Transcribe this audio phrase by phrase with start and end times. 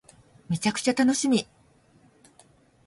[0.49, 1.47] めちゃくちゃ楽しみ